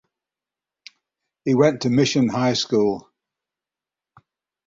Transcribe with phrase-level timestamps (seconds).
[1.45, 3.11] He went to Mission High School.